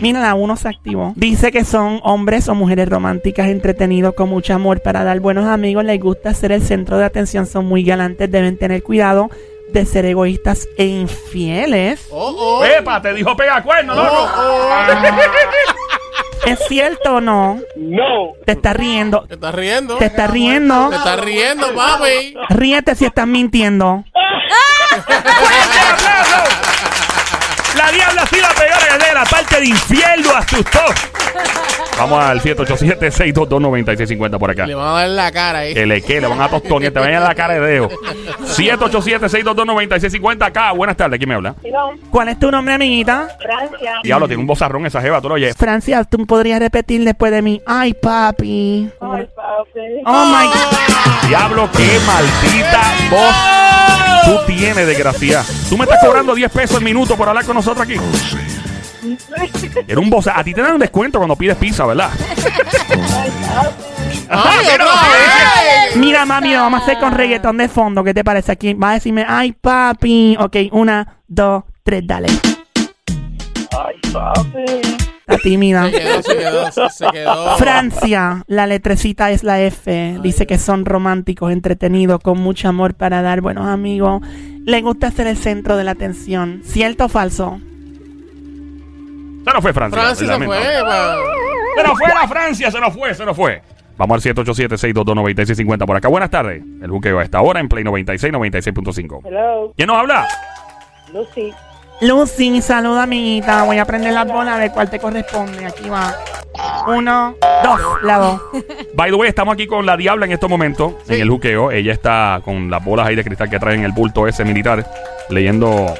Mira, 0.00 0.20
la 0.20 0.34
1 0.34 0.56
se 0.56 0.68
activó. 0.68 1.12
Dice 1.16 1.52
que 1.52 1.64
son 1.64 2.00
hombres 2.02 2.48
o 2.48 2.54
mujeres 2.54 2.88
románticas, 2.88 3.48
entretenidos, 3.48 4.14
con 4.14 4.28
mucho 4.28 4.54
amor 4.54 4.80
para 4.82 5.04
dar 5.04 5.20
buenos 5.20 5.46
amigos, 5.46 5.84
les 5.84 6.00
gusta 6.00 6.32
ser 6.34 6.52
el 6.52 6.62
centro 6.62 6.96
de 6.98 7.04
atención, 7.04 7.46
son 7.46 7.66
muy 7.66 7.82
galantes, 7.84 8.30
deben 8.30 8.56
tener 8.58 8.82
cuidado 8.82 9.30
de 9.72 9.86
ser 9.86 10.04
egoístas 10.04 10.68
e 10.76 10.84
infieles. 10.84 12.06
Oh, 12.10 12.34
oh. 12.36 12.64
¡Epa! 12.64 13.00
Te 13.00 13.14
dijo 13.14 13.36
pega 13.36 13.62
cuerno, 13.62 13.94
loco. 13.94 14.30
Oh, 14.36 14.70
¿Es 16.46 16.58
cierto 16.68 17.16
o 17.16 17.20
no? 17.20 17.60
No. 17.76 18.32
Te 18.46 18.52
estás 18.52 18.74
riendo. 18.76 19.26
Te 19.28 19.34
estás 19.34 19.54
riendo. 19.54 19.96
Te 19.96 20.06
estás 20.06 20.30
riendo. 20.30 20.88
Te 20.88 20.96
estás 20.96 21.20
riendo, 21.20 21.74
papi. 21.74 22.34
Ríete 22.48 22.94
si 22.94 23.04
estás 23.04 23.26
mintiendo. 23.26 24.04
¡Fuerte 25.06 25.78
aplauso! 25.92 26.69
La 27.76 27.92
diabla 27.92 28.26
sí 28.26 28.40
la 28.40 28.48
pegó 28.48 28.74
la 28.80 28.98
galera. 28.98 29.24
Parte 29.24 29.60
de 29.60 29.66
infierno 29.66 30.30
asustó. 30.34 30.80
Vamos 32.00 32.24
al 32.24 32.40
787-622-9650 32.40 34.38
por 34.38 34.50
acá. 34.50 34.66
Le 34.66 34.74
van 34.74 34.88
a 34.88 34.92
dar 34.92 35.06
en 35.06 35.16
la 35.16 35.30
cara 35.30 35.58
ahí. 35.58 35.74
Que 35.74 35.84
le 35.84 36.00
que 36.00 36.18
le 36.20 36.26
van 36.26 36.40
a 36.40 36.48
tostonear, 36.48 36.90
te 36.92 36.98
vayan 36.98 37.22
a 37.22 37.28
la 37.28 37.34
cara 37.34 37.52
de 37.54 37.60
dedo. 37.60 37.90
787-622-9650 37.90 40.46
acá. 40.46 40.72
Buenas 40.72 40.96
tardes, 40.96 41.18
¿quién 41.18 41.28
me 41.28 41.34
habla? 41.34 41.54
¿Cuál 42.10 42.30
es 42.30 42.38
tu 42.38 42.50
nombre, 42.50 42.72
amiguita? 42.74 43.28
Francia. 43.38 43.96
Diablo, 44.02 44.26
tiene 44.26 44.40
un 44.40 44.46
bozarrón 44.46 44.86
esa 44.86 45.02
jeva, 45.02 45.20
tú 45.20 45.28
lo 45.28 45.34
oyes. 45.34 45.54
Francia, 45.54 46.02
¿tú 46.04 46.24
podrías 46.26 46.58
repetir 46.58 47.04
después 47.04 47.32
de 47.32 47.42
mí? 47.42 47.60
Ay, 47.66 47.92
papi. 47.92 48.88
Ay, 49.00 49.28
papi. 49.36 49.80
Oh, 50.06 50.24
my 50.24 50.46
God. 50.46 50.54
Diablo, 51.28 51.68
qué 51.76 52.00
maldita 52.06 52.80
voz 53.10 53.69
tú 54.24 54.38
tienes, 54.46 54.86
desgracia. 54.86 55.44
Tú 55.68 55.76
me 55.76 55.84
estás 55.84 55.98
cobrando 56.04 56.34
10 56.34 56.50
pesos 56.50 56.78
el 56.78 56.84
minuto 56.84 57.16
por 57.16 57.28
hablar 57.28 57.44
con 57.44 57.54
nosotros 57.56 57.86
aquí. 57.86 57.96
Era 59.86 60.00
un 60.00 60.10
voz. 60.10 60.26
A 60.26 60.42
ti 60.44 60.54
te 60.54 60.62
dan 60.62 60.74
un 60.74 60.80
descuento 60.80 61.18
cuando 61.18 61.36
pides 61.36 61.56
pizza, 61.56 61.86
¿verdad? 61.86 62.10
Mira, 65.96 66.24
mami, 66.24 66.52
lo 66.52 66.60
vamos 66.60 66.80
a 66.80 66.82
hacer 66.84 66.98
con 66.98 67.12
reggaetón 67.12 67.56
de 67.56 67.68
fondo. 67.68 68.04
¿Qué 68.04 68.14
te 68.14 68.22
parece 68.24 68.52
aquí? 68.52 68.74
Va 68.74 68.90
a 68.90 68.94
decirme, 68.94 69.24
ay, 69.26 69.52
papi. 69.52 70.36
Ok, 70.38 70.56
una, 70.72 71.18
dos, 71.26 71.64
tres, 71.82 72.02
dale. 72.06 72.28
Ay, 73.72 73.96
papi. 74.12 74.99
Tímida. 75.38 75.90
Se 75.90 75.98
quedó, 75.98 76.22
se 76.22 76.36
quedó, 76.36 76.70
se- 76.90 77.06
quedó. 77.12 77.56
Francia, 77.56 78.44
la 78.46 78.66
letrecita 78.66 79.30
es 79.30 79.42
la 79.44 79.60
F. 79.60 80.18
Dice 80.22 80.46
que 80.46 80.58
son 80.58 80.84
románticos, 80.84 81.52
entretenidos, 81.52 82.20
con 82.20 82.38
mucho 82.38 82.68
amor 82.68 82.94
para 82.94 83.22
dar 83.22 83.40
buenos 83.40 83.66
amigos. 83.66 84.22
Le 84.64 84.80
gusta 84.82 85.10
ser 85.10 85.26
el 85.26 85.36
centro 85.36 85.76
de 85.76 85.84
la 85.84 85.92
atención. 85.92 86.60
¿Cierto 86.64 87.06
o 87.06 87.08
falso? 87.08 87.60
Se 89.44 89.52
nos 89.54 89.62
fue 89.62 89.72
Francia. 89.72 90.00
Francis 90.00 90.28
se 90.28 90.44
fue. 90.44 90.58
Se 90.62 91.82
nos 91.82 91.98
fue 91.98 92.08
la 92.08 92.28
Francia, 92.28 92.70
se 92.70 92.80
nos 92.80 92.94
fue, 92.94 93.14
se 93.14 93.24
nos 93.24 93.36
fue. 93.36 93.62
Vamos 93.96 94.24
al 94.26 94.34
787-622-9650 94.34 95.86
por 95.86 95.96
acá. 95.96 96.08
Buenas 96.08 96.30
tardes. 96.30 96.62
El 96.82 96.90
buqueo 96.90 97.18
a 97.18 97.22
esta 97.22 97.40
hora 97.42 97.60
en 97.60 97.68
Play 97.68 97.84
96, 97.84 98.32
96.5. 98.32 99.20
Hello, 99.24 99.72
¿Quién 99.76 99.86
nos 99.88 99.98
habla? 99.98 100.26
Lucy. 101.12 101.52
Lucy, 102.00 102.62
saluda, 102.62 103.02
amiguita. 103.02 103.64
Voy 103.64 103.78
a 103.78 103.84
prender 103.84 104.12
las 104.12 104.26
bolas 104.26 104.56
a 104.56 104.58
ver 104.58 104.70
cuál 104.72 104.88
te 104.88 104.98
corresponde. 104.98 105.66
Aquí 105.66 105.88
va. 105.88 106.14
Uno, 106.88 107.36
dos, 107.62 107.80
la 108.02 108.18
dos. 108.18 108.40
By 108.94 109.10
the 109.10 109.16
way, 109.16 109.28
estamos 109.28 109.54
aquí 109.54 109.66
con 109.66 109.84
la 109.84 109.96
Diabla 109.96 110.26
en 110.26 110.32
estos 110.32 110.48
momentos, 110.48 110.94
Sí. 111.06 111.14
en 111.14 111.20
el 111.22 111.30
juqueo. 111.30 111.70
Ella 111.70 111.92
está 111.92 112.40
con 112.44 112.70
las 112.70 112.82
bolas 112.84 113.06
ahí 113.06 113.16
de 113.16 113.24
cristal 113.24 113.50
que 113.50 113.58
trae 113.58 113.74
en 113.74 113.84
el 113.84 113.92
bulto 113.92 114.26
ese 114.26 114.44
militar, 114.44 114.84
leyendo, 115.28 115.94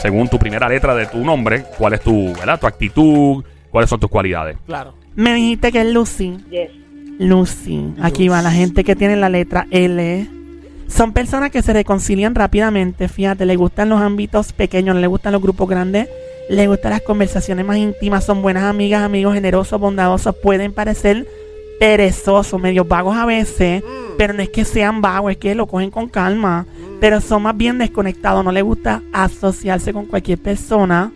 según 0.00 0.28
tu 0.28 0.38
primera 0.38 0.68
letra 0.68 0.94
de 0.94 1.06
tu 1.06 1.18
nombre, 1.18 1.64
cuál 1.78 1.94
es 1.94 2.00
tu, 2.00 2.32
¿verdad? 2.34 2.58
tu 2.60 2.66
actitud, 2.66 3.44
cuáles 3.70 3.90
son 3.90 3.98
tus 4.00 4.10
cualidades. 4.10 4.56
Claro. 4.66 4.94
Me 5.16 5.34
dijiste 5.34 5.72
que 5.72 5.80
es 5.80 5.86
Lucy. 5.88 6.38
Yes. 6.50 6.70
Lucy. 7.18 7.92
Aquí 8.02 8.28
va 8.28 8.40
la 8.40 8.50
gente 8.52 8.84
que 8.84 8.96
tiene 8.96 9.16
la 9.16 9.28
letra 9.28 9.66
L. 9.70 10.26
Son 10.94 11.14
personas 11.14 11.50
que 11.50 11.62
se 11.62 11.72
reconcilian 11.72 12.34
rápidamente. 12.34 13.08
Fíjate, 13.08 13.46
le 13.46 13.56
gustan 13.56 13.88
los 13.88 14.00
ámbitos 14.00 14.52
pequeños, 14.52 14.94
no 14.94 15.00
le 15.00 15.06
gustan 15.06 15.32
los 15.32 15.40
grupos 15.40 15.68
grandes. 15.68 16.08
Le 16.50 16.66
gustan 16.66 16.90
las 16.90 17.00
conversaciones 17.00 17.64
más 17.64 17.78
íntimas. 17.78 18.24
Son 18.24 18.42
buenas 18.42 18.64
amigas, 18.64 19.02
amigos 19.02 19.32
generosos, 19.32 19.80
bondadosos. 19.80 20.36
Pueden 20.36 20.74
parecer 20.74 21.26
perezosos, 21.80 22.60
medio 22.60 22.84
vagos 22.84 23.16
a 23.16 23.24
veces. 23.24 23.82
Pero 24.18 24.34
no 24.34 24.42
es 24.42 24.50
que 24.50 24.66
sean 24.66 25.00
vagos, 25.00 25.32
es 25.32 25.38
que 25.38 25.54
lo 25.54 25.66
cogen 25.66 25.90
con 25.90 26.10
calma. 26.10 26.66
Pero 27.00 27.22
son 27.22 27.42
más 27.44 27.56
bien 27.56 27.78
desconectados. 27.78 28.44
No 28.44 28.52
les 28.52 28.62
gusta 28.62 29.02
asociarse 29.14 29.94
con 29.94 30.04
cualquier 30.04 30.38
persona. 30.38 31.10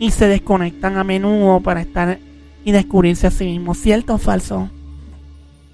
Y 0.00 0.10
se 0.10 0.26
desconectan 0.26 0.98
a 0.98 1.04
menudo 1.04 1.60
para 1.60 1.82
estar 1.82 2.18
y 2.64 2.72
descubrirse 2.72 3.28
a 3.28 3.30
sí 3.30 3.44
mismos. 3.44 3.78
¿Cierto 3.78 4.14
o 4.14 4.18
falso? 4.18 4.68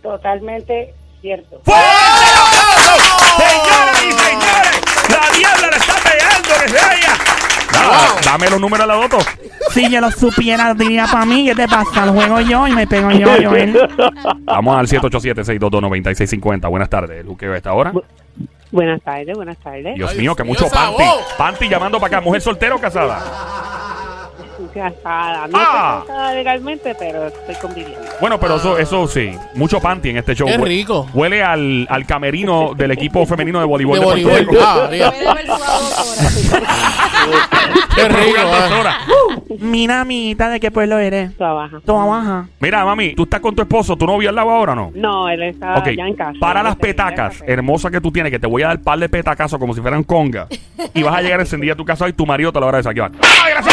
Totalmente 0.03 0.93
cierto. 1.23 1.63
¡Fuerte 1.65 1.89
el 1.89 2.37
aplauso! 2.37 2.60
Señoras 2.97 4.03
y 4.05 4.13
señores, 4.13 4.81
la 5.09 5.37
Diabla 5.39 5.69
le 5.71 5.77
está 5.77 5.95
pegando 5.95 6.51
desde 6.63 6.79
allá. 6.79 7.15
Nada, 7.73 8.09
Dame 8.25 8.51
los 8.51 8.61
números 8.61 8.85
a 8.85 8.87
la 8.87 8.95
Doto. 8.95 9.19
Si 9.73 9.89
yo 9.89 10.01
lo 10.01 10.11
supiera, 10.11 10.75
diría 10.75 11.07
para 11.07 11.25
mí, 11.25 11.47
¿qué 11.47 11.55
te 11.55 11.69
pasa? 11.69 12.07
Lo 12.07 12.13
juego 12.13 12.41
yo 12.41 12.67
y 12.67 12.73
me 12.73 12.87
pego 12.87 13.11
yo, 13.11 13.29
Joel. 13.43 13.89
Vamos 14.43 14.77
al 14.77 14.87
787-622-9650. 14.89 16.69
Buenas 16.69 16.89
tardes. 16.89 17.21
El 17.21 17.27
buqueo 17.27 17.53
a 17.53 17.57
esta 17.57 17.73
hora. 17.73 17.93
Buenas 18.73 19.03
tardes, 19.03 19.35
buenas 19.37 19.59
tardes. 19.59 19.95
Dios 19.97 20.11
Ay, 20.13 20.19
mío, 20.19 20.35
que 20.37 20.43
Dios 20.45 20.61
mucho 20.61 20.71
panty. 20.73 21.05
Panty 21.37 21.69
llamando 21.69 21.99
para 21.99 22.19
acá. 22.19 22.25
¿Mujer 22.25 22.41
soltera 22.41 22.75
o 22.75 22.81
casada? 22.81 23.21
Casada. 24.73 25.47
No 25.49 25.59
Ah. 25.59 25.99
estoy 26.01 26.09
casada 26.09 26.35
legalmente, 26.35 26.95
pero 26.99 27.27
estoy 27.27 27.55
conviviendo. 27.57 28.01
Bueno, 28.21 28.39
pero 28.41 28.57
eso, 28.57 28.79
eso 28.79 29.07
sí. 29.09 29.33
Mucho 29.55 29.81
panty 29.81 30.11
en 30.11 30.19
este 30.19 30.35
show. 30.35 30.47
Qué 30.49 30.59
Hue- 30.59 30.65
rico. 30.65 31.07
Huele 31.15 31.43
al, 31.43 31.87
al 31.91 32.07
camerino 32.07 32.73
del 32.77 32.91
equipo 32.93 33.25
femenino 33.27 33.59
de 33.61 33.67
voleibol 33.67 33.99
De 33.99 34.01
de, 34.01 34.07
Puerto 34.07 34.23
voleibol. 34.23 34.39
Rico. 34.41 34.65
Ah. 34.65 34.89
Qué 37.95 38.09
rico. 38.09 38.39
ah. 38.45 38.79
horas. 38.81 38.97
Mira, 39.59 40.01
amiguita, 40.03 40.49
¿de 40.49 40.61
qué 40.61 40.71
pueblo 40.71 40.99
eres? 40.99 41.37
Trabaja. 41.37 41.81
Toma 41.85 42.07
baja. 42.07 42.49
Mira, 42.61 42.85
mami, 42.85 43.15
¿tú 43.15 43.25
estás 43.25 43.41
con 43.41 43.55
tu 43.55 43.63
esposo? 43.63 43.97
¿Tu 43.97 44.07
novio 44.07 44.29
al 44.29 44.35
lado 44.35 44.51
ahora 44.51 44.73
o 44.73 44.77
no? 44.77 44.93
No, 44.95 45.29
él 45.29 45.43
está 45.43 45.77
Ok, 45.79 45.89
ya 45.97 46.07
en 46.07 46.15
casa. 46.15 46.39
para 46.41 46.63
las 46.63 46.77
petacas 46.77 47.43
hermosas 47.47 47.91
que 47.91 48.01
tú 48.01 48.11
tienes, 48.11 48.31
que 48.33 48.39
te 48.39 48.47
voy 48.47 48.63
a 48.63 48.69
dar 48.69 48.81
par 48.81 48.99
de 48.99 49.09
petacazos 49.09 49.59
como 49.59 49.75
si 49.75 49.81
fueran 49.81 50.03
conga. 50.05 50.47
y 50.95 51.03
vas 51.03 51.15
a 51.17 51.23
llegar 51.23 51.41
encendida 51.41 51.73
a 51.75 51.77
tu 51.77 51.85
casa 51.85 52.09
y 52.09 52.13
tu 52.13 52.25
marido 52.27 52.53
te 52.53 52.61
lo 52.61 52.67
va 52.67 52.79
a. 52.79 52.81
¡Ay, 52.81 53.51
gracias! 53.51 53.70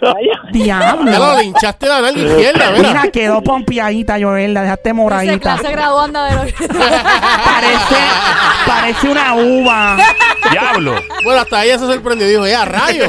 Caballo. 0.00 0.30
Ya 0.52 0.94
lo 0.96 1.04
Diablo. 1.04 1.40
linchaste 1.40 1.86
la 1.86 2.00
nalga 2.00 2.20
izquierda, 2.20 2.70
mira. 2.70 2.88
Mira, 2.88 3.02
quedó 3.10 3.42
pompeadita, 3.42 4.16
Joel. 4.20 4.54
La 4.54 4.62
dejaste 4.62 4.92
moradita. 4.92 5.38
clase 5.38 5.72
graduanda 5.72 6.24
de 6.26 6.34
los... 6.34 6.52
Parece, 6.52 7.96
parece 8.66 9.08
una 9.10 9.34
uva. 9.34 9.96
¡Diablo! 10.50 10.94
Bueno, 11.24 11.40
hasta 11.40 11.64
ella 11.64 11.78
se 11.78 11.86
sorprendió 11.86 12.26
y 12.26 12.30
dijo, 12.30 12.46
ya, 12.46 12.64
rayo. 12.64 13.04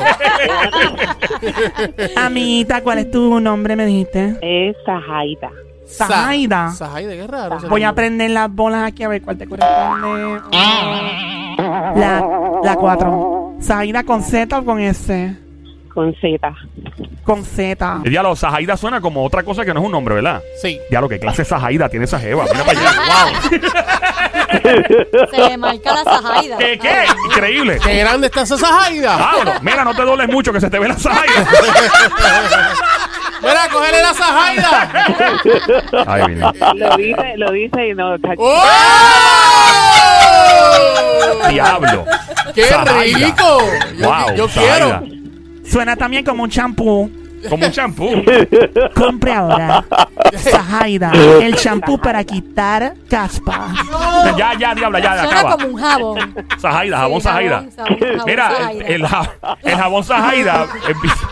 Amiguita, 2.15 2.81
¿cuál 2.81 2.99
es 2.99 3.11
tu 3.11 3.39
nombre? 3.39 3.75
Me 3.75 3.85
dijiste. 3.85 4.37
Es 4.41 4.75
Sajaita. 4.85 5.49
Zahaida. 5.87 6.71
Sajaida, 6.71 7.13
qué 7.13 7.25
raro. 7.27 7.57
Voy 7.67 7.83
a 7.83 7.93
prender 7.93 8.29
las 8.31 8.53
bolas 8.53 8.87
aquí 8.87 9.03
a 9.03 9.07
ver 9.07 9.21
cuál 9.21 9.37
te 9.37 9.47
corresponde. 9.47 10.41
La, 11.57 12.23
la 12.63 12.75
4. 12.75 13.53
Zahaida 13.61 14.03
con 14.03 14.21
Z 14.21 14.57
o 14.57 14.65
con 14.65 14.79
S. 14.79 15.35
Con 15.93 16.13
Z. 16.15 16.53
Con 17.23 17.43
Z. 17.43 18.01
El 18.05 18.11
diálogo, 18.11 18.35
Sajaida 18.35 18.77
suena 18.77 19.01
como 19.01 19.23
otra 19.25 19.43
cosa 19.43 19.65
que 19.65 19.73
no 19.73 19.79
es 19.81 19.85
un 19.85 19.91
nombre, 19.91 20.15
¿verdad? 20.15 20.41
Sí. 20.61 20.79
Diálogo, 20.89 21.09
¿qué 21.09 21.19
clase 21.19 21.41
de 21.41 21.45
Sajaida 21.49 21.89
tiene 21.89 22.05
esa 22.05 22.19
jeva? 22.19 22.45
Mira 22.45 22.63
para 22.63 22.79
allá. 22.79 22.91
¡Wow! 23.07 23.33
Se 25.31 25.37
le 25.49 25.57
marca 25.57 25.93
la 25.93 26.03
sajaida. 26.03 26.57
¿Qué, 26.57 26.79
qué? 26.79 27.05
Increíble. 27.25 27.79
Qué 27.83 27.97
grande 27.97 28.27
está 28.27 28.41
esa 28.41 28.57
Sajaida. 28.57 29.15
Vámonos. 29.17 29.61
Mira, 29.61 29.83
no 29.83 29.93
te 29.95 30.01
dobles 30.03 30.27
mucho 30.27 30.51
que 30.51 30.59
se 30.59 30.69
te 30.69 30.79
ve 30.79 30.87
la 30.87 30.97
Sajaida. 30.97 31.47
Mira, 33.41 33.69
cógele 33.71 34.01
la 34.01 34.13
Sajaida. 34.13 34.91
Ay, 36.07 36.23
mira. 36.29 36.51
Lo 36.75 36.97
dice, 36.97 37.33
lo 37.37 37.51
dice 37.51 37.87
y 37.89 37.93
no. 37.93 38.15
¡Oh! 38.37 38.63
Diablo. 41.49 42.05
¡Qué 42.53 42.63
rico! 43.03 43.61
Yo, 43.97 44.07
Wow, 44.07 44.35
yo 44.35 44.47
quiero. 44.47 45.18
Suena 45.69 45.95
también 45.95 46.23
como 46.25 46.43
un 46.43 46.49
champú. 46.49 47.09
Como 47.47 47.65
un 47.65 47.71
champú. 47.71 48.09
Compre 48.93 49.31
ahora 49.31 49.85
Sahaida, 50.35 51.11
el 51.41 51.55
champú 51.55 51.97
para 51.97 52.21
quitar 52.25 52.93
caspa. 53.09 53.73
ya, 54.37 54.53
ya, 54.59 54.75
diabla, 54.75 54.99
ya, 54.99 55.23
Suena 55.23 55.39
acaba. 55.39 55.51
como 55.55 55.67
un 55.67 55.77
jabón. 55.79 56.35
Sahaida, 56.57 56.97
jabón 56.97 57.21
Sí, 57.21 57.23
Sahaida. 57.23 57.55
jabón, 57.55 57.71
jabón, 57.77 57.97
jabón 57.99 58.23
Mira, 58.25 58.49
Sahaida. 58.51 58.85
el, 58.87 59.07
ja- 59.07 59.31
el 59.63 59.75
jabón 59.77 60.03
Sahaida. 60.03 60.67
empieza- 60.89 61.27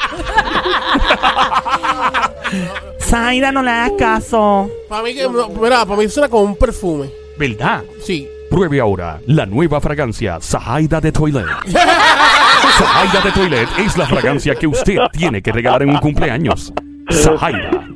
Sahaida, 3.00 3.51
no 3.51 3.62
le 3.63 3.72
hagas 3.72 3.91
caso. 4.00 4.70
Para 4.89 5.03
mí, 5.03 5.13
que, 5.13 5.24
no, 5.24 5.50
mira, 5.50 5.86
para 5.86 6.00
mí 6.00 6.08
suena 6.10 6.29
como 6.29 6.44
un 6.44 6.56
perfume. 6.56 7.10
¿Verdad? 7.38 7.84
Sí. 8.03 8.27
Pruebe 8.50 8.79
ahora 8.79 9.20
la 9.27 9.46
nueva 9.46 9.82
fragancia 9.82 10.38
Sahaida 10.39 11.01
de 11.01 11.12
Toilet. 11.12 11.46
Sahaida 12.62 13.22
de 13.22 13.32
Toilet 13.32 13.70
es 13.78 13.98
la 13.98 14.06
fragancia 14.06 14.56
que 14.56 14.68
usted 14.68 14.98
tiene 15.12 15.42
que 15.42 15.52
regalar 15.52 15.84
en 15.84 15.90
un 15.90 15.98
cumpleaños. 15.98 16.74
Sahaida. 17.10 17.88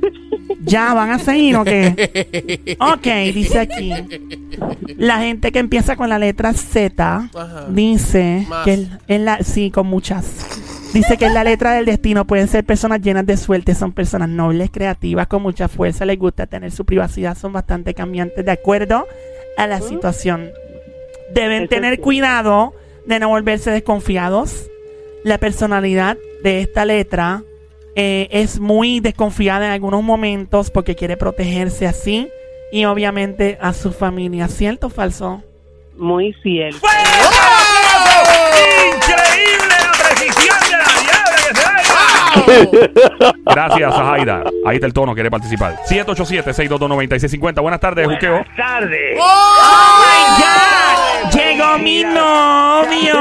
¿Ya 0.64 0.94
van 0.94 1.10
a 1.10 1.18
seguir 1.18 1.56
o 1.56 1.64
qué? 1.64 2.76
Ok, 2.80 3.06
dice 3.34 3.58
aquí. 3.58 3.92
La 4.96 5.18
gente 5.18 5.50
que 5.50 5.58
empieza 5.58 5.96
con 5.96 6.08
la 6.08 6.18
letra 6.18 6.52
Z 6.52 7.30
Ajá. 7.34 7.66
dice 7.68 8.46
Más. 8.48 8.64
que 8.64 8.86
en 9.08 9.24
la, 9.24 9.42
sí, 9.42 9.70
con 9.70 9.86
muchas. 9.86 10.26
Dice 10.94 11.16
que 11.16 11.24
en 11.24 11.34
la 11.34 11.42
letra 11.42 11.72
del 11.72 11.86
destino 11.86 12.26
pueden 12.26 12.48
ser 12.48 12.64
personas 12.64 13.00
llenas 13.00 13.24
de 13.26 13.36
suerte, 13.38 13.74
son 13.74 13.92
personas 13.92 14.28
nobles, 14.28 14.70
creativas, 14.70 15.26
con 15.26 15.42
mucha 15.42 15.68
fuerza, 15.68 16.04
les 16.04 16.18
gusta 16.18 16.46
tener 16.46 16.70
su 16.70 16.84
privacidad, 16.84 17.36
son 17.36 17.52
bastante 17.52 17.94
cambiantes 17.94 18.44
de 18.44 18.52
acuerdo 18.52 19.06
a 19.56 19.66
la 19.66 19.80
situación. 19.80 20.50
Deben 21.34 21.66
tener 21.68 21.96
sí. 21.96 22.00
cuidado 22.02 22.74
de 23.06 23.18
no 23.18 23.28
volverse 23.28 23.70
desconfiados. 23.70 24.68
La 25.24 25.38
personalidad 25.38 26.16
de 26.42 26.60
esta 26.60 26.84
letra 26.84 27.42
eh, 27.94 28.28
es 28.30 28.58
muy 28.58 29.00
desconfiada 29.00 29.66
en 29.66 29.72
algunos 29.72 30.02
momentos 30.02 30.70
porque 30.70 30.96
quiere 30.96 31.16
protegerse 31.16 31.86
así 31.86 32.28
y 32.72 32.84
obviamente 32.86 33.58
a 33.60 33.72
su 33.72 33.92
familia. 33.92 34.48
¿Cierto 34.48 34.86
o 34.88 34.90
falso? 34.90 35.42
Muy 35.96 36.34
cierto. 36.42 36.78
¡Fuerte 36.78 37.02
el 37.02 37.96
aplauso! 38.00 38.32
¡Increíble 38.96 39.74
la 39.78 39.92
precisión 39.92 40.56
de 40.64 40.70
la 40.78 40.84
diabla 41.02 41.36
que 41.36 41.54
se 41.54 41.64
oiga! 41.68 43.32
Gracias, 43.54 43.94
Sahaida. 43.94 44.42
Ahí 44.66 44.76
está 44.76 44.86
el 44.86 44.92
tono, 44.94 45.14
quiere 45.14 45.30
participar. 45.30 45.76
787-622-9650. 45.88 47.60
Buenas 47.60 47.80
tardes, 47.80 48.08
Juqueo. 48.08 48.44
tardes. 48.56 49.18
¡Ya! 50.40 50.81
¡Llegó 51.32 51.78
mi 51.78 52.02
novio! 52.04 53.14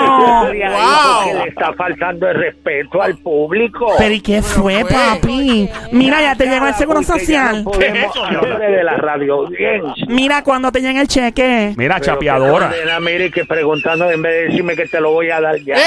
Wow. 0.52 1.44
le 1.44 1.50
está 1.50 1.74
faltando 1.74 2.28
el 2.30 2.36
respeto 2.36 3.02
al 3.02 3.18
público. 3.18 3.94
¿Pero 3.98 4.14
y 4.14 4.22
qué 4.22 4.42
fue, 4.42 4.84
papi? 4.86 5.70
Mira, 5.92 6.22
ya 6.22 6.36
te 6.36 6.48
llegó 6.48 6.68
el 6.68 6.74
seguro 6.76 7.04
social. 7.04 7.64
no 7.64 7.72
podemos 7.72 8.16
hablar 8.18 8.60
de 8.60 8.84
la 8.84 8.98
radio 8.98 9.34
audiencia. 9.36 10.06
Mira 10.08 10.44
cuando 10.44 10.72
te 10.72 10.82
llega 10.82 11.02
el 11.02 11.08
cheque. 11.08 11.74
Mira, 11.78 11.96
Pero 12.00 12.14
chapeadora. 12.14 12.70
que 12.70 12.76
condena, 12.78 13.00
mire 13.00 13.32
que 13.32 13.46
preguntando 13.46 14.10
en 14.10 14.22
vez 14.22 14.34
de 14.34 14.44
decirme 14.48 14.76
que 14.76 14.88
te 14.88 15.00
lo 15.00 15.12
voy 15.12 15.30
a 15.30 15.40
dar 15.42 15.58
ya. 15.60 15.76
¡Eh! 15.76 15.82